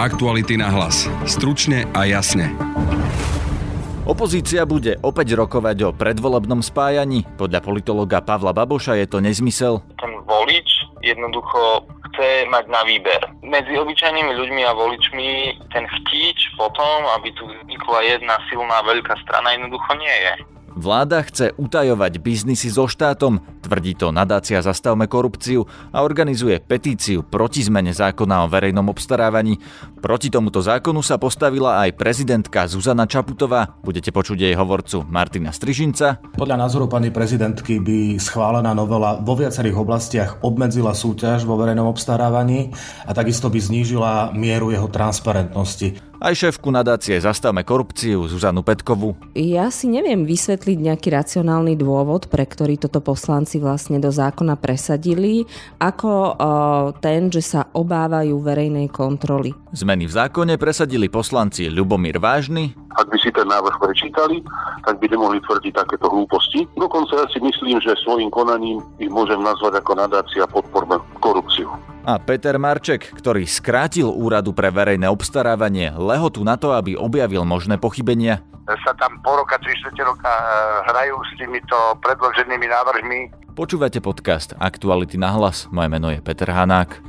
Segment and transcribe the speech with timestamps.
[0.00, 1.04] Aktuality na hlas.
[1.28, 2.56] Stručne a jasne.
[4.08, 7.28] Opozícia bude opäť rokovať o predvolebnom spájaní.
[7.36, 9.84] Podľa politologa Pavla Baboša je to nezmysel.
[10.00, 13.28] Ten volič jednoducho chce mať na výber.
[13.44, 15.28] Medzi obyčajnými ľuďmi a voličmi
[15.68, 20.32] ten chtíč potom, aby tu vznikla jedna silná veľká strana, jednoducho nie je.
[20.80, 25.62] Vláda chce utajovať biznisy so štátom, tvrdí to nadácia Zastavme korupciu
[25.94, 29.62] a organizuje petíciu proti zmene zákona o verejnom obstarávaní.
[30.02, 33.78] Proti tomuto zákonu sa postavila aj prezidentka Zuzana Čaputová.
[33.86, 36.18] Budete počuť jej hovorcu Martina Strižinca.
[36.34, 42.74] Podľa názoru pani prezidentky by schválená novela vo viacerých oblastiach obmedzila súťaž vo verejnom obstarávaní
[43.06, 49.16] a takisto by znížila mieru jeho transparentnosti aj šéfku nadácie Zastavme korupciu Zuzanu Petkovu.
[49.32, 55.44] Ja si neviem vysvetliť nejaký racionálny dôvod, pre ktorý toto poslanci vlastne do zákona presadili,
[55.78, 56.34] ako
[56.98, 59.52] ten, že sa obávajú verejnej kontroly.
[59.76, 62.72] Zmeny v zákone presadili poslanci Ľubomír Vážny.
[62.96, 64.42] Ak by si ten návrh prečítali,
[64.82, 66.66] tak by nemohli tvrdiť takéto hlúposti.
[66.74, 71.70] Dokonca ja si myslím, že svojim konaním ich môžem nazvať ako nadácia podporme korupciu
[72.10, 77.76] a Peter Marček, ktorý skrátil úradu pre verejné obstarávanie lehotu na to, aby objavil možné
[77.76, 78.40] pochybenia.
[78.70, 80.46] Sa tam po roka, 3 roka eh,
[80.90, 83.20] hrajú s týmito predloženými návrhmi.
[83.60, 85.68] Počúvate podcast Aktuality na hlas.
[85.68, 87.04] Moje meno je Peter Hanák.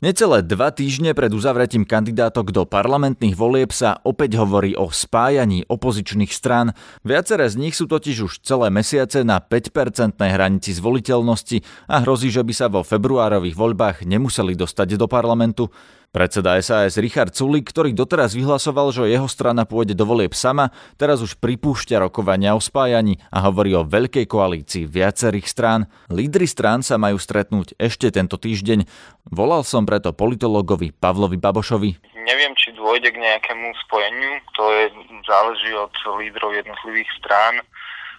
[0.00, 6.32] Necelé dva týždne pred uzavretím kandidátok do parlamentných volieb sa opäť hovorí o spájaní opozičných
[6.32, 6.72] strán.
[7.04, 11.60] Viaceré z nich sú totiž už celé mesiace na 5-percentnej hranici zvoliteľnosti
[11.92, 15.68] a hrozí, že by sa vo februárových voľbách nemuseli dostať do parlamentu.
[16.16, 21.20] Predseda SAS Richard Sulik, ktorý doteraz vyhlasoval, že jeho strana pôjde do volieb sama, teraz
[21.20, 25.84] už pripúšťa rokovania o spájaní a hovorí o veľkej koalícii viacerých strán.
[26.08, 28.88] Lídry strán sa majú stretnúť ešte tento týždeň.
[29.28, 32.16] Volal som preto politologovi Pavlovi Babošovi.
[32.24, 34.84] Neviem, či dôjde k nejakému spojeniu, to je,
[35.28, 37.60] záleží od lídrov jednotlivých strán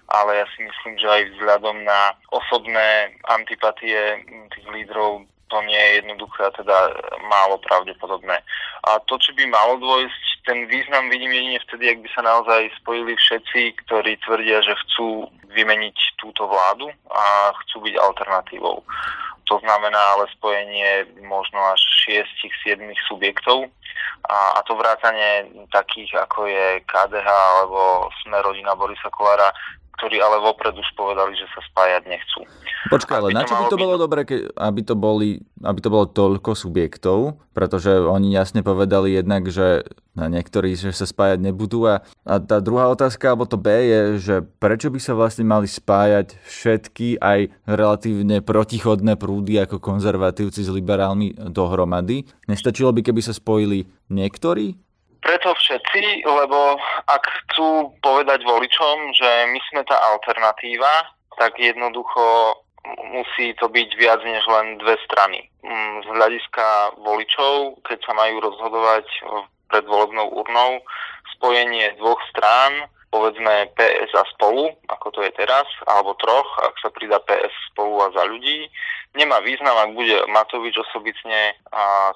[0.07, 4.24] ale ja si myslím, že aj vzhľadom na osobné antipatie
[4.56, 6.78] tých lídrov to nie je jednoduché a teda
[7.28, 8.38] málo pravdepodobné.
[8.88, 12.72] A to, či by malo dôjsť, ten význam vidím jedine vtedy, ak by sa naozaj
[12.80, 18.84] spojili všetci, ktorí tvrdia, že chcú vymeniť túto vládu a chcú byť alternatívou.
[19.47, 21.80] To znamená ale spojenie možno až
[22.68, 23.72] 6-7 subjektov
[24.28, 29.56] a, a to vrátanie takých ako je KDH alebo Sme rodina Borisa Kolára
[29.97, 32.46] ktorí ale vopred už povedali, že sa spájať nechcú.
[32.94, 34.03] Počkaj, ale na čo by to bolo byť...
[34.06, 34.22] dobre,
[34.53, 37.41] aby to, boli, aby to bolo toľko subjektov?
[37.58, 41.90] Pretože oni jasne povedali jednak, že na niektorí, že sa spájať nebudú.
[41.90, 45.66] A, a tá druhá otázka, alebo to B je, že prečo by sa vlastne mali
[45.66, 52.30] spájať všetky aj relatívne protichodné prúdy ako konzervatívci s liberálmi dohromady?
[52.46, 54.87] Nestačilo by, keby sa spojili niektorí?
[55.22, 56.78] Preto všetci, lebo
[57.10, 62.58] ak chcú povedať voličom, že my sme tá alternatíva, tak jednoducho
[63.12, 65.44] musí to byť viac než len dve strany.
[65.66, 66.68] Mm, z hľadiska
[67.04, 69.06] voličov, keď sa majú rozhodovať
[69.68, 70.80] pred volebnou urnou,
[71.36, 76.90] spojenie dvoch strán, povedzme PS a spolu, ako to je teraz, alebo troch, ak sa
[76.92, 78.68] pridá PS spolu a za ľudí,
[79.16, 81.56] nemá význam, ak bude Matovič osobitne,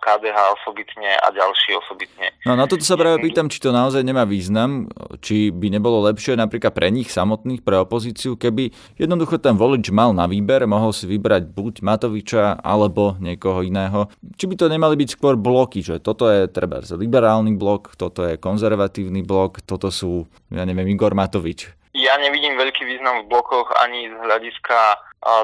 [0.01, 2.33] KDH osobitne a ďalší osobitne.
[2.43, 4.89] No na toto sa práve pýtam, či to naozaj nemá význam,
[5.21, 10.11] či by nebolo lepšie napríklad pre nich samotných, pre opozíciu, keby jednoducho ten volič mal
[10.11, 14.09] na výber, mohol si vybrať buď Matoviča alebo niekoho iného.
[14.37, 18.37] Či by to nemali byť skôr bloky, že toto je treba liberálny blok, toto je
[18.37, 21.80] konzervatívny blok, toto sú, ja neviem, Igor Matovič.
[21.91, 24.79] Ja nevidím veľký význam v blokoch ani z hľadiska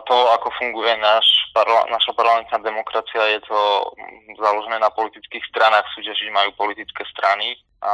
[0.07, 3.35] toho, ako funguje náš parla- naša parlamentná demokracia.
[3.35, 3.59] Je to
[4.39, 7.59] založené na politických stranách, súťažiť majú politické strany.
[7.83, 7.93] A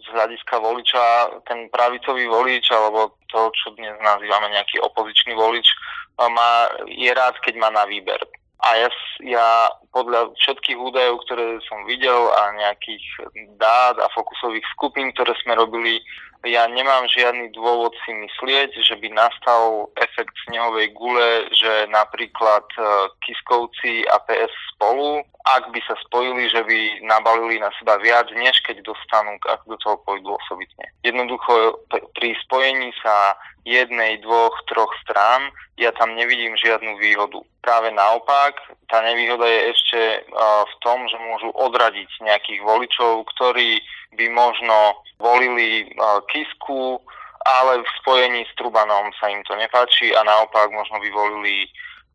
[0.00, 5.66] z hľadiska voliča, ten pravicový volič, alebo to, čo dnes nazývame nejaký opozičný volič,
[6.16, 8.22] má, je rád, keď má na výber.
[8.62, 8.88] A ja,
[9.26, 9.48] ja
[9.90, 13.02] podľa všetkých údajov, ktoré som videl a nejakých
[13.58, 15.98] dát a fokusových skupín, ktoré sme robili,
[16.42, 22.82] ja nemám žiadny dôvod si myslieť, že by nastal efekt snehovej gule, že napríklad e,
[23.22, 28.58] Kiskovci a PS spolu, ak by sa spojili, že by nabalili na seba viac, než
[28.66, 30.90] keď dostanú, ak do toho pôjdu osobitne.
[31.06, 31.78] Jednoducho
[32.18, 37.40] pri spojení sa jednej, dvoch, troch strán, ja tam nevidím žiadnu výhodu.
[37.62, 38.58] Práve naopak,
[38.90, 40.00] tá nevýhoda je ešte
[40.66, 43.78] v tom, že môžu odradiť nejakých voličov, ktorí
[44.18, 45.86] by možno volili
[46.28, 46.98] Kisku,
[47.42, 51.66] ale v spojení s Trubanom sa im to nepáči a naopak možno by volili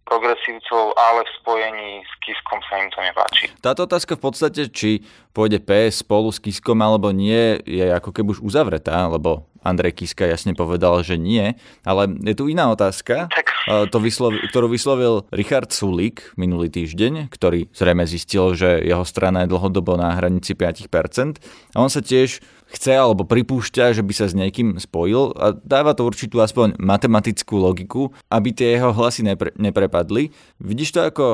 [0.08, 3.52] progresívcov, ale v spojení s Kiskom sa im to nepáči.
[3.60, 5.04] Táto otázka v podstate, či
[5.36, 10.24] pôjde PS spolu s Kiskom alebo nie, je ako keby už uzavretá, lebo Andrej Kiska
[10.24, 11.60] jasne povedal, že nie.
[11.84, 13.52] Ale je tu iná otázka, tak.
[13.92, 19.52] to vyslovi, ktorú vyslovil Richard Sulik minulý týždeň, ktorý zrejme zistil, že jeho strana je
[19.52, 21.44] dlhodobo na hranici 5%.
[21.76, 22.40] A on sa tiež
[22.72, 27.56] chce alebo pripúšťa, že by sa s niekým spojil a dáva to určitú aspoň matematickú
[27.56, 30.36] logiku, aby tie jeho hlasy nepre, neprepadli.
[30.60, 31.26] Vidíš to ako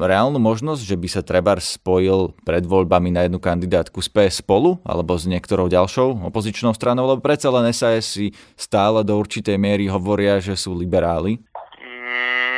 [0.00, 4.80] reálnu možnosť, že by sa Trebar spojil pred voľbami na jednu kandidátku z PS spolu
[4.82, 9.86] alebo s niektorou ďalšou opozičnou stranou, lebo predsa len SAS si stále do určitej miery
[9.92, 11.38] hovoria, že sú liberáli?
[11.38, 12.49] Mm,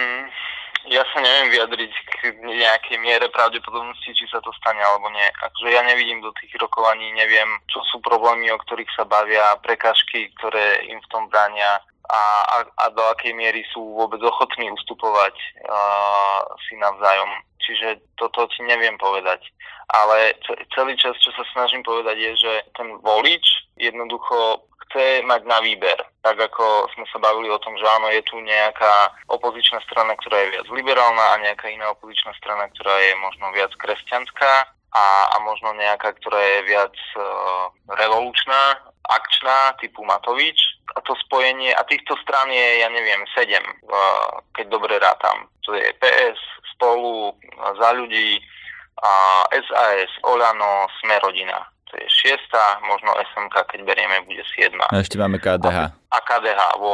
[0.92, 5.24] ja sa neviem vyjadriť k nejakej miere pravdepodobnosti, či sa to stane alebo nie.
[5.40, 10.28] Akože ja nevidím do tých rokovaní, neviem, čo sú problémy, o ktorých sa bavia, prekažky,
[10.36, 11.80] ktoré im v tom bránia
[12.12, 15.32] a, a, a do akej miery sú vôbec ochotní ustupovať
[15.64, 17.30] uh, si navzájom.
[17.62, 19.48] Čiže toto ti neviem povedať.
[19.92, 20.34] Ale
[20.74, 23.44] celý čas, čo sa snažím povedať, je, že ten volič
[23.78, 25.96] jednoducho chce mať na výber.
[26.20, 30.36] Tak ako sme sa bavili o tom, že áno, je tu nejaká opozičná strana, ktorá
[30.44, 34.52] je viac liberálna a nejaká iná opozičná strana, ktorá je možno viac kresťanská
[34.92, 38.76] a, a možno nejaká, ktorá je viac uh, revolučná,
[39.08, 40.60] akčná, typu Matovič
[40.92, 43.64] a to spojenie, a týchto strán je, ja neviem, sedem,
[44.52, 45.48] keď dobre rátam.
[45.64, 46.36] To je PS,
[46.76, 47.32] Spolu,
[47.80, 48.36] Za ľudí,
[49.48, 51.71] SAS, Olano, Smerodina.
[51.92, 54.88] To je šiesta, možno SMK, keď berieme, bude siedma.
[54.88, 55.92] A ešte máme KDH.
[55.92, 56.88] A, a KDH 8,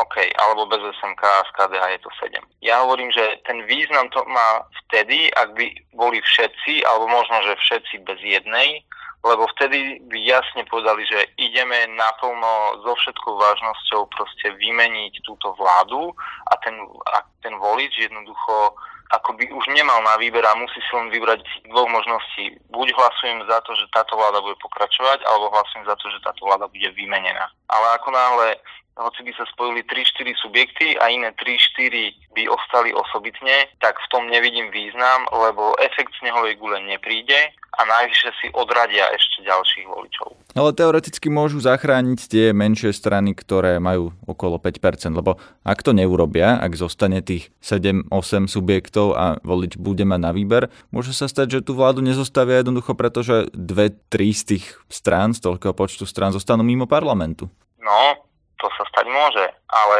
[0.00, 2.64] OK, alebo bez SMK a z KDH je to 7.
[2.64, 7.60] Ja hovorím, že ten význam to má vtedy, ak by boli všetci, alebo možno, že
[7.60, 8.80] všetci bez jednej,
[9.20, 16.16] lebo vtedy by jasne povedali, že ideme naplno so všetkou vážnosťou proste vymeniť túto vládu
[16.48, 16.78] a ten,
[17.12, 21.40] a ten volič jednoducho ako by už nemal na výber a musí si len vybrať
[21.72, 22.60] dvoch možností.
[22.68, 26.42] Buď hlasujem za to, že táto vláda bude pokračovať, alebo hlasujem za to, že táto
[26.44, 27.48] vláda bude vymenená.
[27.72, 28.60] Ale ako náhle
[28.98, 34.26] hoci by sa spojili 3-4 subjekty a iné 3-4 by ostali osobitne, tak v tom
[34.26, 40.28] nevidím význam, lebo efekt snehovej gule nepríde a najvyššie si odradia ešte ďalších voličov.
[40.58, 46.58] Ale teoreticky môžu zachrániť tie menšie strany, ktoré majú okolo 5%, lebo ak to neurobia,
[46.58, 51.64] ak zostane tých 7-8 subjektov a volič bude mať na výber, môže sa stať, že
[51.70, 56.66] tú vládu nezostavia jednoducho, pretože dve, tri z tých strán, z toľkého počtu strán zostanú
[56.66, 57.46] mimo parlamentu.
[57.78, 58.27] No,
[58.58, 59.96] to sa stať môže, ale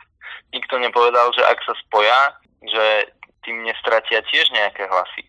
[0.56, 2.20] nikto nepovedal, že ak sa spoja,
[2.64, 3.12] že
[3.44, 5.28] tým nestratia tiež nejaké hlasy.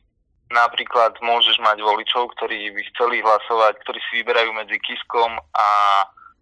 [0.53, 5.67] Napríklad môžeš mať voličov, ktorí by chceli hlasovať, ktorí si vyberajú medzi Kiskom a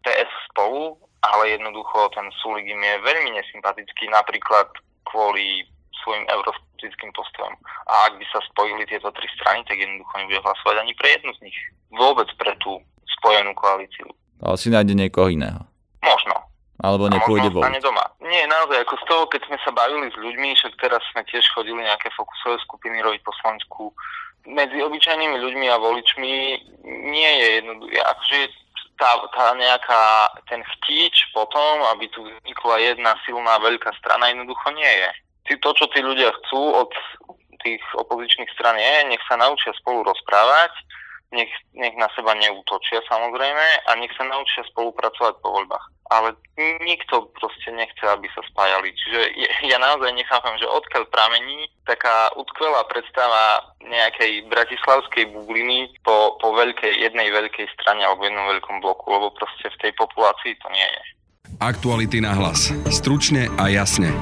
[0.03, 4.67] PS spolu, ale jednoducho ten Sulik im je veľmi nesympatický, napríklad
[5.07, 5.63] kvôli
[6.03, 7.55] svojim euroskeptickým postojom.
[7.87, 11.31] A ak by sa spojili tieto tri strany, tak jednoducho nebude hlasovať ani pre jednu
[11.39, 11.57] z nich.
[11.95, 12.83] Vôbec pre tú
[13.19, 14.11] spojenú koalíciu.
[14.43, 15.63] Ale si nájde niekoho iného.
[16.03, 16.35] Možno.
[16.83, 17.79] Alebo nepôjde voliť.
[17.79, 18.03] doma.
[18.27, 21.45] Nie, naozaj, ako z toho, keď sme sa bavili s ľuďmi, však teraz sme tiež
[21.55, 23.95] chodili nejaké fokusové skupiny robiť po Slovensku,
[24.43, 26.33] medzi obyčajnými ľuďmi a voličmi
[26.83, 28.39] nie je jednoduché, akože
[28.99, 30.03] tá, tá nejaká,
[30.51, 35.09] ten chtíč potom, aby tu vznikla jedna silná veľká strana, jednoducho nie je.
[35.63, 36.91] To, čo tí ľudia chcú od
[37.63, 40.71] tých opozičných stran je, nech sa naučia spolu rozprávať,
[41.33, 45.85] nech, nech na seba neútočia samozrejme a nech sa naučia spolupracovať po voľbách.
[46.13, 46.37] Ale
[46.85, 48.93] nikto proste nechce, aby sa spájali.
[48.93, 49.19] Čiže
[49.65, 57.01] ja naozaj nechápam, že odkiaľ pramení taká utkvelá predstava nejakej bratislavskej bubliny po, po veľkej,
[57.01, 61.03] jednej veľkej strane alebo jednom veľkom bloku, lebo proste v tej populácii to nie je.
[61.59, 62.69] Aktuality na hlas.
[62.93, 64.13] Stručne a jasne.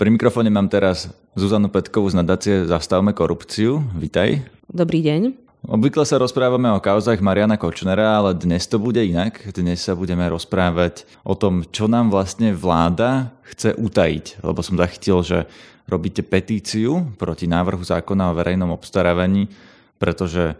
[0.00, 3.84] Pri mikrofóne mám teraz Zuzanu Petkovú z nadácie Zastavme korupciu.
[3.92, 4.40] Vítaj.
[4.72, 5.36] Dobrý deň.
[5.68, 9.44] Obvykle sa rozprávame o kauzách Mariana Kočnera, ale dnes to bude inak.
[9.52, 14.40] Dnes sa budeme rozprávať o tom, čo nám vlastne vláda chce utajiť.
[14.40, 15.44] Lebo som zachytil, že
[15.84, 19.52] robíte petíciu proti návrhu zákona o verejnom obstarávaní,
[20.00, 20.56] pretože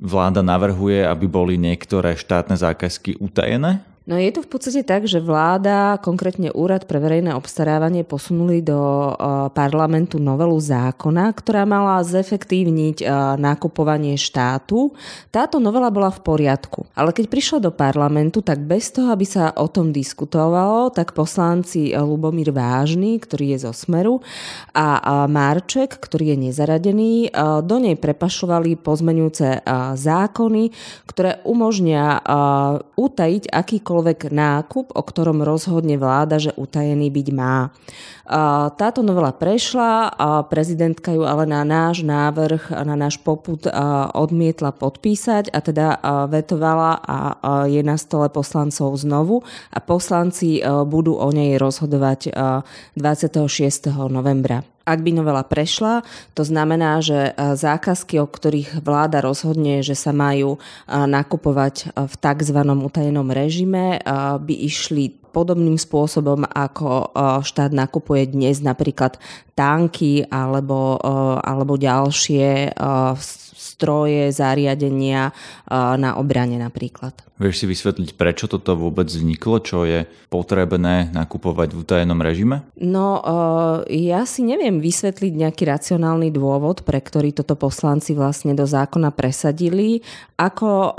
[0.00, 5.20] vláda navrhuje, aby boli niektoré štátne zákazky utajené No je to v podstate tak, že
[5.20, 9.12] vláda, konkrétne Úrad pre verejné obstarávanie, posunuli do
[9.52, 13.04] parlamentu novelu zákona, ktorá mala zefektívniť
[13.36, 14.96] nakupovanie štátu.
[15.28, 19.52] Táto novela bola v poriadku, ale keď prišla do parlamentu, tak bez toho, aby sa
[19.52, 24.24] o tom diskutovalo, tak poslanci Lubomír Vážny, ktorý je zo Smeru,
[24.72, 27.12] a Marček, ktorý je nezaradený,
[27.60, 29.68] do nej prepašovali pozmenujúce
[30.00, 30.72] zákony,
[31.04, 32.24] ktoré umožnia
[32.96, 37.74] utajiť akýkoľvek akýkoľvek nákup, o ktorom rozhodne vláda, že utajený byť má.
[38.78, 40.14] Táto novela prešla,
[40.46, 43.66] prezidentka ju ale na náš návrh, na náš poput
[44.14, 45.86] odmietla podpísať a teda
[46.30, 47.16] vetovala a
[47.66, 49.42] je na stole poslancov znovu
[49.74, 52.30] a poslanci budú o nej rozhodovať
[52.94, 53.90] 26.
[54.06, 54.62] novembra.
[54.88, 56.00] Ak by novela prešla,
[56.32, 60.56] to znamená, že zákazky, o ktorých vláda rozhodne, že sa majú
[60.88, 62.58] nakupovať v tzv.
[62.64, 64.00] utajenom režime,
[64.40, 67.12] by išli podobným spôsobom, ako
[67.44, 69.20] štát nakupuje dnes napríklad
[69.52, 70.96] tanky alebo,
[71.44, 72.72] alebo ďalšie
[73.78, 75.30] stroje, zariadenia
[75.70, 77.14] na obrane napríklad.
[77.38, 79.62] Vieš si vysvetliť, prečo toto vôbec vzniklo?
[79.62, 82.66] Čo je potrebné nakupovať v utajenom režime?
[82.82, 83.22] No,
[83.86, 90.02] ja si neviem vysvetliť nejaký racionálny dôvod, pre ktorý toto poslanci vlastne do zákona presadili,
[90.34, 90.98] ako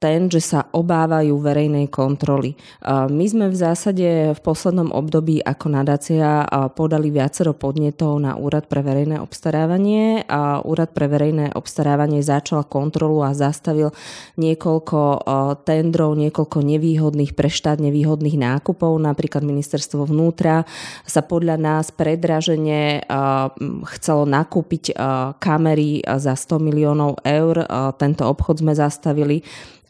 [0.00, 2.56] ten, že sa obávajú verejnej kontroly.
[2.88, 8.80] My sme v zásade v poslednom období ako nadácia podali viacero podnetov na Úrad pre
[8.80, 10.24] verejné obstarávanie.
[10.64, 13.90] Úrad pre verejné obstarávanie začal kontrolu a zastavil
[14.38, 15.26] niekoľko
[15.66, 18.96] tendrov, niekoľko nevýhodných, pre štát nevýhodných nákupov.
[18.98, 20.62] Napríklad ministerstvo vnútra
[21.02, 23.02] sa podľa nás predražene
[23.98, 24.94] chcelo nakúpiť
[25.42, 27.66] kamery za 100 miliónov eur.
[28.00, 29.42] Tento obchod sme zastavili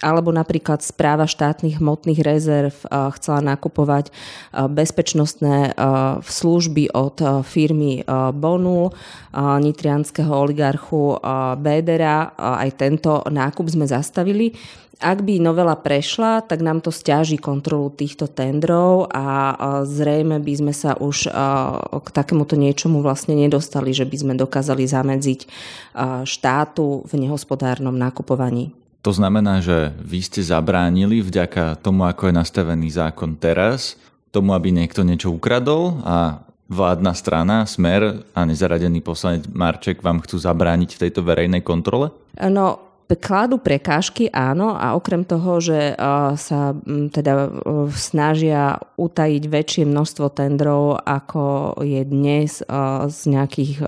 [0.05, 2.75] alebo napríklad správa štátnych hmotných rezerv
[3.17, 4.12] chcela nakupovať
[4.53, 5.73] bezpečnostné
[6.21, 7.17] služby od
[7.49, 8.05] firmy
[8.37, 8.93] Bonu,
[9.37, 11.17] nitrianského oligarchu
[11.57, 12.37] Bédera.
[12.37, 14.53] Aj tento nákup sme zastavili.
[14.97, 19.53] Ak by novela prešla, tak nám to stiaží kontrolu týchto tendrov a
[19.85, 21.29] zrejme by sme sa už
[22.00, 25.41] k takémuto niečomu vlastne nedostali, že by sme dokázali zamedziť
[26.25, 28.73] štátu v nehospodárnom nakupovaní.
[29.06, 33.94] To znamená, že vy ste zabránili vďaka tomu, ako je nastavený zákon teraz,
[34.34, 40.42] tomu, aby niekto niečo ukradol a vládna strana, Smer a nezaradený poslanec Marček vám chcú
[40.42, 42.10] zabrániť v tejto verejnej kontrole?
[42.50, 45.94] No, kladú prekážky, áno, a okrem toho, že
[46.34, 46.75] sa
[47.14, 47.54] teda
[47.94, 52.50] snažia utajiť väčšie množstvo tendrov, ako je dnes
[53.06, 53.78] z nejakých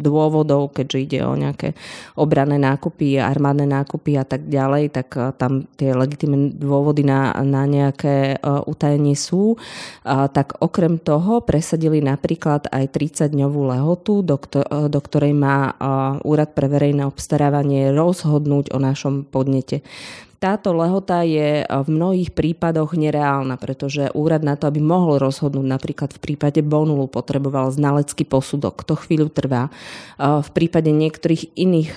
[0.00, 1.76] dôvodov, keďže ide o nejaké
[2.16, 8.40] obranné nákupy, armádne nákupy a tak ďalej, tak tam tie legitimné dôvody na, na nejaké
[8.64, 9.60] utajenie sú.
[10.08, 15.76] Tak okrem toho presadili napríklad aj 30-dňovú lehotu, do ktorej má
[16.24, 19.82] Úrad pre verejné obstarávanie rozhodnúť rozhodnúť o našom podnete.
[20.38, 26.14] Táto lehota je v mnohých prípadoch nereálna, pretože úrad na to, aby mohol rozhodnúť, napríklad
[26.14, 29.66] v prípade Bonulu potreboval znalecký posudok, to chvíľu trvá.
[30.18, 31.90] V prípade niektorých iných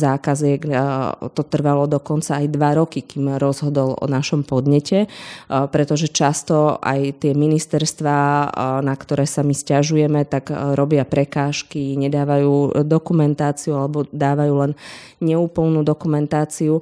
[0.00, 0.64] zákaziek
[1.36, 5.04] to trvalo dokonca aj dva roky, kým rozhodol o našom podnete,
[5.68, 8.16] pretože často aj tie ministerstva,
[8.80, 14.72] na ktoré sa my stiažujeme, tak robia prekážky, nedávajú dokumentáciu alebo dávajú len
[15.20, 16.80] neúplnú dokumentáciu.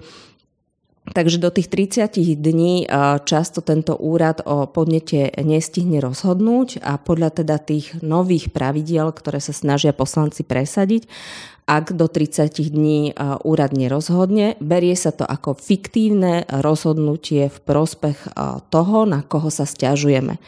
[1.03, 2.87] Takže do tých 30 dní
[3.27, 9.51] často tento úrad o podnete nestihne rozhodnúť a podľa teda tých nových pravidiel, ktoré sa
[9.51, 11.11] snažia poslanci presadiť,
[11.67, 18.39] ak do 30 dní úrad nerozhodne, berie sa to ako fiktívne rozhodnutie v prospech
[18.71, 20.39] toho, na koho sa stiažujeme.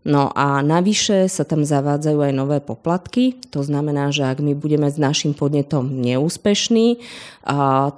[0.00, 3.36] No a navyše sa tam zavádzajú aj nové poplatky.
[3.52, 6.96] To znamená, že ak my budeme s našim podnetom neúspešní,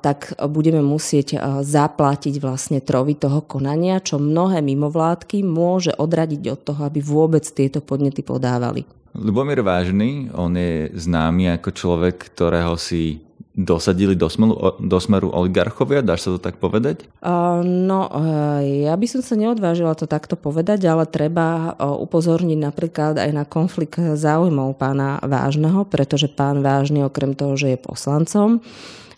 [0.03, 6.81] tak budeme musieť zaplatiť vlastne trovy toho konania, čo mnohé mimovládky môže odradiť od toho,
[6.91, 8.83] aby vôbec tieto podnety podávali.
[9.15, 16.01] Lubomír Vážny, on je známy ako človek, ktorého si dosadili do, smelu, do smeru oligarchovia?
[16.01, 17.05] Dáš sa to tak povedať?
[17.69, 18.01] No,
[18.65, 24.01] ja by som sa neodvážila to takto povedať, ale treba upozorniť napríklad aj na konflikt
[24.01, 28.65] záujmov pána Vážneho, pretože pán Vážny okrem toho, že je poslancom,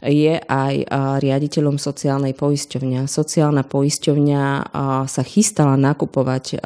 [0.05, 0.75] je aj
[1.25, 3.09] riaditeľom sociálnej poisťovňa.
[3.09, 4.43] Sociálna poisťovňa
[5.09, 6.61] sa chystala nakupovať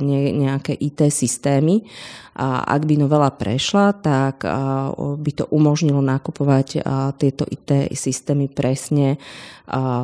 [0.00, 1.84] nejaké IT systémy
[2.36, 4.44] a ak by novela prešla, tak
[4.96, 6.80] by to umožnilo nakupovať
[7.20, 9.16] tieto IT systémy presne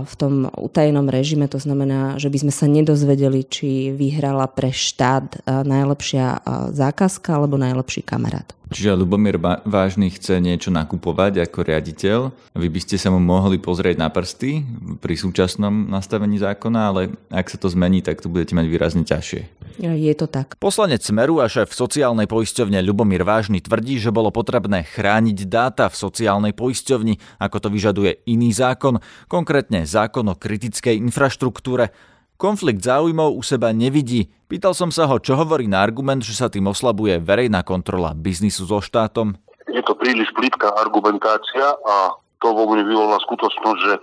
[0.02, 1.46] v tom utajenom režime.
[1.46, 6.42] To znamená, že by sme sa nedozvedeli, či vyhrala pre štát najlepšia
[6.74, 8.50] zákazka alebo najlepší kamarát.
[8.72, 9.36] Čiže Lubomír
[9.68, 12.18] Vážny chce niečo nakupovať ako riaditeľ.
[12.56, 14.64] Vy by ste sa mu mohli pozrieť na prsty
[14.96, 19.61] pri súčasnom nastavení zákona, ale ak sa to zmení, tak to budete mať výrazne ťažšie.
[19.80, 20.60] Je to tak.
[20.60, 25.96] Poslanec Smeru a šéf sociálnej poisťovne Lubomír Vážny tvrdí, že bolo potrebné chrániť dáta v
[25.96, 29.00] sociálnej poisťovni, ako to vyžaduje iný zákon,
[29.32, 31.94] konkrétne zákon o kritickej infraštruktúre.
[32.42, 34.26] konflikt záujmov u seba nevidí.
[34.50, 38.66] Pýtal som sa ho, čo hovorí na argument, že sa tým oslabuje verejná kontrola biznisu
[38.66, 39.38] so štátom.
[39.70, 43.94] Je to príliš plitká argumentácia a to vo mne vyvolá skutočnosť, že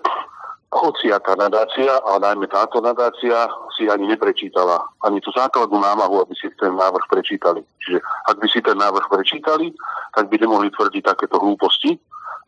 [0.70, 6.46] hociaká nadácia, a najmä táto nadácia, si ani neprečítala ani tú základnú námahu, aby si
[6.62, 7.66] ten návrh prečítali.
[7.82, 7.98] Čiže
[8.30, 9.74] ak by si ten návrh prečítali,
[10.14, 11.98] tak by nemohli tvrdiť takéto hlúposti,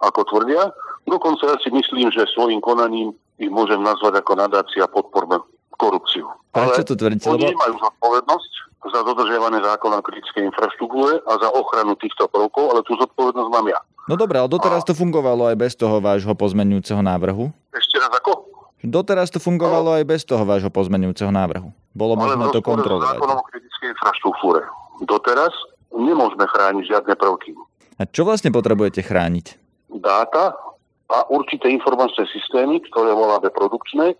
[0.02, 0.70] ako tvrdia.
[1.06, 5.42] Dokonca ja si myslím, že svojim konaním ich môžem nazvať ako nadácia podporme
[5.78, 6.30] korupciu.
[6.54, 7.26] Prečo to tvrdíte?
[7.26, 8.52] Oni nemajú zodpovednosť
[8.82, 13.82] za dodržiavanie zákona kritickej infraštruktúre a za ochranu týchto prvkov, ale tú zodpovednosť mám ja.
[14.10, 17.54] No dobré, ale doteraz to fungovalo aj bez toho vášho pozmenujúceho návrhu.
[17.72, 18.48] Ešte raz ako?
[18.82, 21.70] Doteraz to fungovalo aj bez toho vášho pozmenujúceho návrhu.
[21.94, 23.22] Bolo možné to kontrolovať.
[23.22, 24.66] Ale o kritickej infraštruktúre.
[25.06, 25.54] Doteraz
[25.94, 27.54] nemôžeme chrániť žiadne prvky.
[28.02, 29.46] A čo vlastne potrebujete chrániť?
[30.02, 30.58] Dáta
[31.12, 34.16] a určité informačné systémy, ktoré voláme produkčné,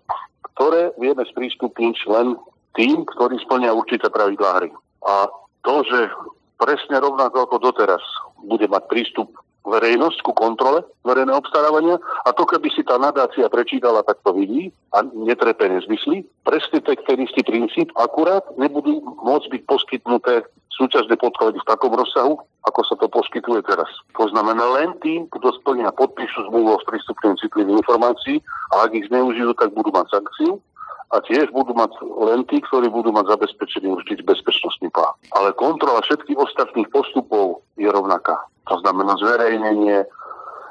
[0.54, 2.36] ktoré vieme sprístupniť len
[2.76, 4.70] tým, ktorí splnia určité pravidlá hry.
[5.08, 5.26] A
[5.64, 6.12] to, že
[6.60, 8.04] presne rovnako ako doteraz
[8.46, 9.32] bude mať prístup
[9.62, 14.74] verejnosť ku kontrole verejného obstarávania a to, keby si tá nadácia prečítala, tak to vidí
[14.90, 16.26] a netrepe nezmyslí.
[16.42, 20.42] Presne ten istý princíp, akurát nebudú môcť byť poskytnuté
[20.72, 23.88] súťažné podklady v takom rozsahu, ako sa to poskytuje teraz.
[24.16, 28.40] To znamená len tým, kto splnia podpíšu zmluvu o sprístupnení citlivých informácií
[28.72, 30.58] a ak ich zneužijú, tak budú mať sankciu
[31.12, 31.92] a tiež budú mať
[32.24, 35.12] len tí, ktorí budú mať zabezpečený určitý bezpečnostný plán.
[35.36, 38.40] Ale kontrola všetkých ostatných postupov je rovnaká.
[38.72, 40.08] To znamená zverejnenie,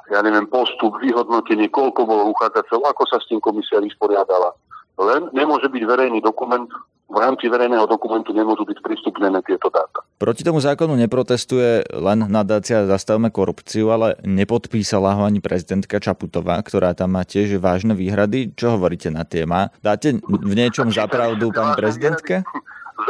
[0.10, 4.58] ja neviem, postup, vyhodnotenie, koľko bolo uchádzateľov, ako sa s tým komisia vysporiadala.
[5.00, 6.68] Len nemôže byť verejný dokument,
[7.12, 10.00] v rámci verejného dokumentu nemôžu byť prístupnené tieto dáta.
[10.16, 16.96] Proti tomu zákonu neprotestuje len nadácia Zastavme korupciu, ale nepodpísala ho ani prezidentka Čaputová, ktorá
[16.96, 18.56] tam má tiež vážne výhrady.
[18.56, 19.76] Čo hovoríte na téma?
[19.84, 22.48] Dáte v niečom zapravdu pani prezidentke?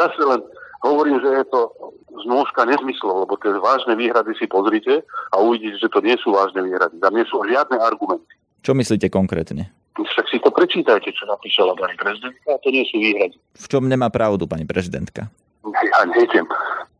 [0.02, 0.42] Zase len
[0.82, 1.62] hovorím, že je to
[2.26, 6.66] znôžka nezmyslov, lebo tie vážne výhrady si pozrite a uvidíte, že to nie sú vážne
[6.66, 6.98] výhrady.
[6.98, 8.34] Tam nie sú žiadne argumenty.
[8.65, 9.70] Čo myslíte konkrétne?
[9.91, 13.36] Však si to prečítajte, čo napísala pani prezidentka, a to nie sú výhrady.
[13.60, 15.27] V čom nemá pravdu pani prezidentka?
[15.67, 16.47] Ja nejdem.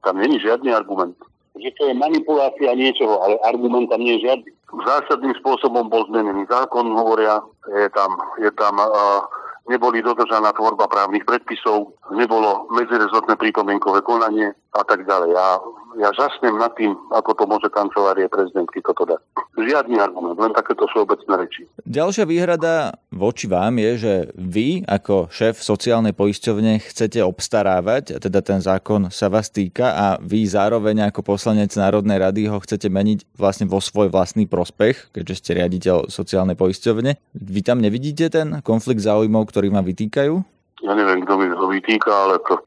[0.04, 1.16] Tam není žiadny argument.
[1.56, 4.50] Že to je manipulácia niečoho, ale argument tam nie je žiadny.
[4.72, 9.24] Zásadným spôsobom bol zmenený zákon, hovoria, je tam, je tam uh,
[9.68, 15.36] neboli dodržaná tvorba právnych predpisov, nebolo medzirezortné pripomienkové konanie a tak ďalej.
[15.36, 15.60] Ja,
[16.00, 19.22] ja žasnem nad tým, ako to môže kancelárie prezidentky toto dať.
[19.58, 21.62] Žiadny argument, len takéto všeobecné reči.
[21.84, 28.60] Ďalšia výhrada voči vám je, že vy ako šéf sociálnej poisťovne chcete obstarávať, teda ten
[28.64, 33.68] zákon sa vás týka a vy zároveň ako poslanec Národnej rady ho chcete meniť vlastne
[33.68, 37.18] vo svoj vlastný prospech, keďže ste riaditeľ sociálnej poisťovne.
[37.36, 40.34] Vy tam nevidíte ten konflikt záujmov, ktorý ma vytýkajú?
[40.82, 42.58] Ja neviem, kto mi to vytýka, ale to...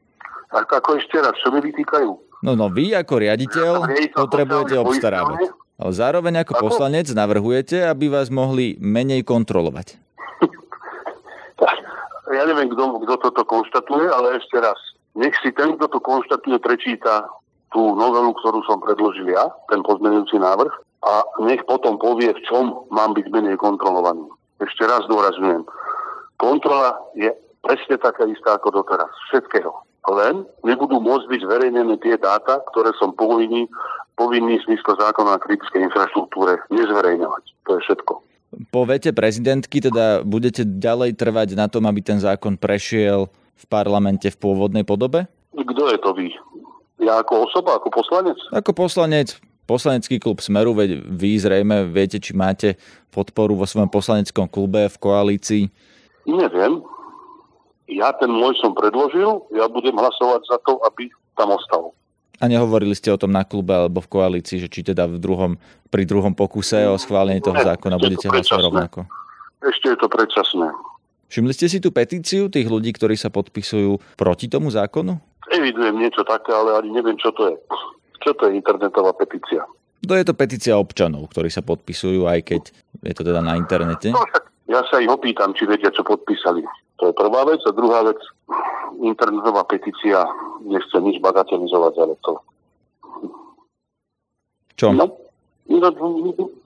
[0.55, 2.09] Ako ešte raz, čo mi vytýkajú?
[2.47, 3.71] No, no vy ako riaditeľ
[4.15, 5.51] potrebujete obstarávať.
[5.75, 9.99] Ale zároveň ako, ako poslanec navrhujete, aby vás mohli menej kontrolovať.
[12.39, 14.79] ja neviem, kto, kto toto konštatuje, ale ešte raz.
[15.19, 17.27] Nech si ten, kto to konštatuje, prečíta
[17.75, 20.71] tú novelu, ktorú som predložil ja, ten pozmenujúci návrh,
[21.05, 24.25] a nech potom povie, v čom mám byť menej kontrolovaný.
[24.57, 25.61] Ešte raz dôrazňujem.
[26.41, 27.29] Kontrola je
[27.61, 29.11] presne taká istá ako doteraz.
[29.29, 29.84] Všetkého.
[30.05, 33.65] Len nebudú môcť byť zverejnené tie dáta, ktoré som povinný,
[34.13, 37.43] povinný v zmysle zákona o kritickej infraštruktúre nezverejňovať.
[37.65, 38.13] To je všetko.
[38.71, 44.29] Po vete prezidentky teda budete ďalej trvať na tom, aby ten zákon prešiel v parlamente
[44.31, 45.27] v pôvodnej podobe?
[45.51, 46.29] Kto je to vy?
[47.03, 48.37] Ja ako osoba, ako poslanec?
[48.55, 49.35] Ako poslanec,
[49.67, 52.79] poslanecký klub Smeru, veď vy zrejme viete, či máte
[53.11, 55.63] podporu vo svojom poslaneckom klube v koalícii.
[56.23, 56.79] Neviem.
[57.85, 61.93] Ja ten môj som predložil, ja budem hlasovať za to, aby tam ostal.
[62.41, 65.55] A nehovorili ste o tom na klube alebo v koalícii, že či teda v druhom,
[65.87, 68.99] pri druhom pokuse o schválenie toho zákona budete hlasovať rovnako?
[69.63, 70.67] Ešte je to predčasné.
[71.31, 75.17] Všimli ste si tú petíciu tých ľudí, ktorí sa podpisujú proti tomu zákonu?
[75.53, 77.57] Evidujem niečo také, ale ani neviem, čo to je.
[78.21, 79.63] Čo to je internetová petícia?
[80.05, 82.61] To je to petícia občanov, ktorí sa podpisujú, aj keď
[83.01, 84.13] je to teda na internete.
[84.13, 84.21] No,
[84.65, 86.65] ja sa ich opýtam, či vedia, čo podpísali.
[87.01, 87.61] To je prvá vec.
[87.69, 88.17] A druhá vec,
[89.03, 90.25] internetová petícia
[90.65, 92.33] nechce nič bagatelizovať, ale to...
[94.75, 94.91] Čo?
[94.91, 95.07] No,
[95.71, 95.87] no,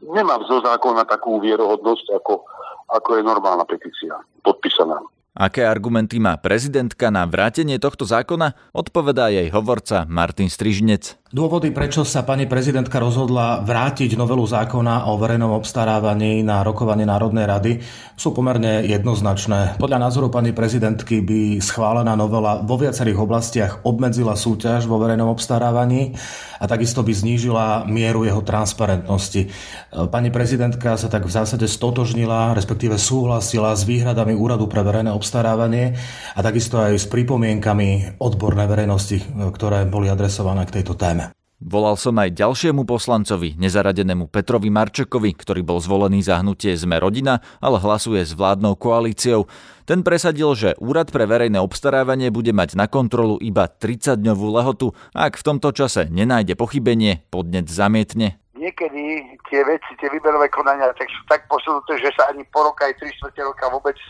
[0.02, 2.42] nemám zo zákona takú vierohodnosť, ako,
[2.90, 4.98] ako je normálna petícia podpísaná.
[5.38, 11.22] Aké argumenty má prezidentka na vrátenie tohto zákona, odpovedá jej hovorca Martin Strižnec.
[11.30, 17.46] Dôvody, prečo sa pani prezidentka rozhodla vrátiť novelu zákona o verejnom obstarávaní na rokovanie Národnej
[17.46, 17.72] rady,
[18.18, 19.78] sú pomerne jednoznačné.
[19.78, 26.18] Podľa názoru pani prezidentky by schválená novela vo viacerých oblastiach obmedzila súťaž vo verejnom obstarávaní
[26.58, 29.54] a takisto by znížila mieru jeho transparentnosti.
[29.94, 35.28] Pani prezidentka sa tak v zásade stotožnila, respektíve súhlasila s výhradami Úradu pre verejné obstarávanie
[35.36, 39.22] a takisto aj s pripomienkami odbornej verejnosti,
[39.54, 41.30] ktoré boli adresované k tejto téme.
[41.60, 47.44] Volal som aj ďalšiemu poslancovi, nezaradenému Petrovi Marčekovi, ktorý bol zvolený za hnutie Sme rodina,
[47.60, 49.44] ale hlasuje s vládnou koalíciou.
[49.84, 55.28] Ten presadil, že Úrad pre verejné obstarávanie bude mať na kontrolu iba 30-dňovú lehotu a
[55.28, 61.08] ak v tomto čase nenájde pochybenie, podnet zamietne niekedy tie veci, tie výberové konania tak
[61.08, 64.06] sú tak posunuté, že sa ani po roka aj 3 čtvrte roka vôbec e,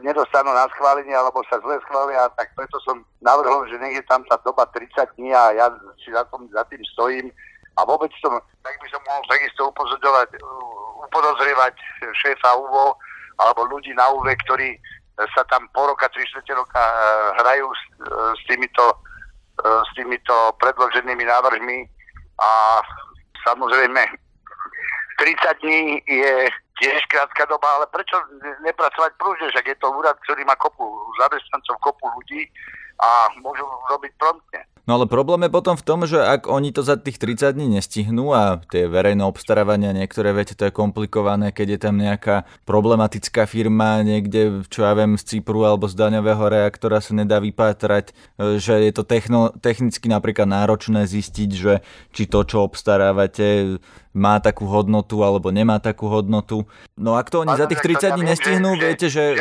[0.00, 4.24] nedostanú na schválenie alebo sa zle schvália, tak preto som navrhol, že nech je tam
[4.24, 4.88] tá doba 30
[5.20, 5.66] dní a ja
[6.00, 7.28] si za, tom, za tým stojím.
[7.76, 10.38] A vôbec som, tak by som mohol takisto upozorňovať, e,
[11.04, 11.74] upodozrievať
[12.24, 12.96] šéfa UVO
[13.36, 14.80] alebo ľudí na UV, ktorí
[15.36, 16.96] sa tam po roka, 3 čtvrte roka e,
[17.44, 18.86] hrajú s, e, s týmito
[19.56, 21.88] s týmito predloženými návrhmi.
[22.44, 22.76] A
[23.46, 24.02] Samozrejme,
[25.18, 28.16] 30 dní je tiež krátka doba, ale prečo
[28.60, 30.84] nepracovať prúžne, že je to úrad, ktorý má kopu
[31.16, 32.44] zamestnancov, kopu ľudí
[33.00, 34.60] a môžu robiť promptne.
[34.86, 37.74] No ale problém je potom v tom, že ak oni to za tých 30 dní
[37.74, 43.50] nestihnú a tie verejné obstarávania, niektoré viete, to je komplikované, keď je tam nejaká problematická
[43.50, 48.62] firma niekde, čo ja viem, z Cypru alebo z daňového reaktora sa nedá vypátrať, e,
[48.62, 51.82] že je to techno, technicky napríklad náročné zistiť, že
[52.14, 53.82] či to, čo obstarávate,
[54.16, 56.64] má takú hodnotu alebo nemá takú hodnotu.
[56.96, 59.36] No ak to oni za tých 30 dní nestihnú, viete, že,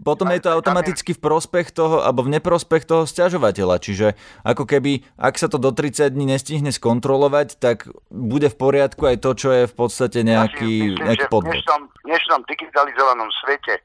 [0.00, 3.76] potom je to automaticky v prospech toho alebo v neprospech toho stiažovateľa.
[3.84, 4.83] Čiže ako keby,
[5.16, 9.48] ak sa to do 30 dní nestihne skontrolovať, tak bude v poriadku aj to, čo
[9.52, 11.52] je v podstate nejaký, myslím, nejaký podvod.
[11.52, 13.80] V dnešnom, dnešnom digitalizovanom svete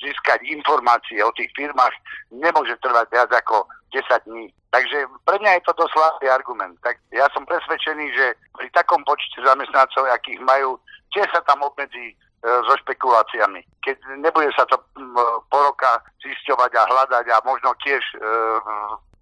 [0.00, 1.92] získať informácie o tých firmách
[2.32, 4.48] nemôže trvať viac ako 10 dní.
[4.70, 6.74] Takže pre mňa je to dosť slabý argument.
[6.80, 10.78] Tak ja som presvedčený, že pri takom počte zamestnancov, akých majú,
[11.10, 13.60] tiež sa tam obmedzí e, so špekuláciami.
[13.82, 15.10] Keď nebude sa to m,
[15.50, 18.16] po roka zisťovať a hľadať a možno tiež e,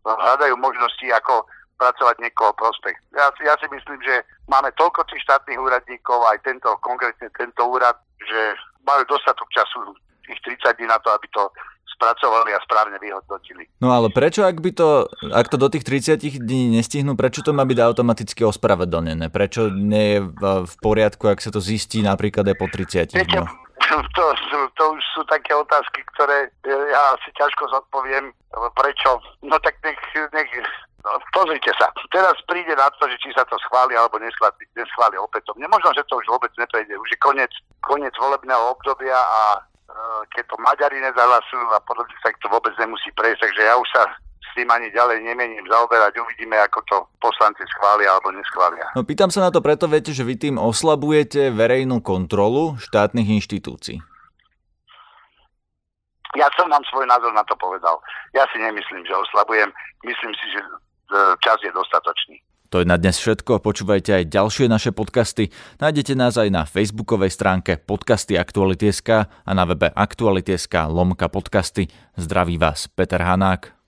[0.04, 1.46] hľadajú možnosti, ako
[1.78, 2.98] pracovať niekoho prospech.
[3.14, 7.94] Ja, ja si myslím, že máme toľko tých štátnych úradníkov, aj tento, konkrétne tento úrad,
[8.18, 9.94] že majú dostatok času
[10.26, 11.46] tých 30 dní na to, aby to
[11.98, 13.66] spracovali a správne vyhodnotili.
[13.82, 17.50] No ale prečo, ak by to, ak to do tých 30 dní nestihnú, prečo to
[17.50, 19.30] má byť automaticky ospravedlnené?
[19.34, 20.20] Prečo nie je
[20.66, 23.67] v poriadku, ak sa to zistí napríklad aj po 30 dňoch?
[24.18, 24.24] To,
[24.74, 28.34] to už sú také otázky, ktoré ja si ťažko zodpoviem.
[28.76, 29.16] Prečo?
[29.46, 30.00] No tak nech,
[30.34, 30.50] nech
[31.06, 35.14] No, pozrite sa, teraz príde na to, že či sa to schváli alebo neschváli, neschváli
[35.14, 35.70] opätovne.
[35.70, 36.90] Možno, že to už vôbec neprejde.
[36.98, 37.54] Už je koniec,
[37.86, 43.08] koniec volebného obdobia a Eh, keď to Maďari nezahlasujú a podobne, tak to vôbec nemusí
[43.16, 43.40] prejsť.
[43.40, 44.04] Takže ja už sa
[44.58, 46.18] tým ani ďalej nemením zaoberať.
[46.18, 48.90] Uvidíme, ako to poslanci schvália alebo neschvália.
[48.98, 54.02] No pýtam sa na to preto, viete, že vy tým oslabujete verejnú kontrolu štátnych inštitúcií.
[56.34, 58.02] Ja som vám svoj názor na to povedal.
[58.34, 59.70] Ja si nemyslím, že oslabujem.
[60.02, 62.42] Myslím si, že eh, čas je dostatočný.
[62.68, 65.48] To je na dnes všetko, počúvajte aj ďalšie naše podcasty.
[65.80, 71.88] Nájdete nás aj na facebookovej stránke podcasty Aktuality.sk a na webe Aktuality.sk lomka podcasty.
[72.20, 73.77] Zdraví vás Peter Hanák.